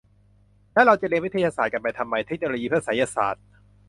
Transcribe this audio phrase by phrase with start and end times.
[0.73, 3.43] แล้วเราจะเรียนวิทยาศาสตร์กันไปทำไม เทคโนโลยีเพื่อไสยศาสตร์?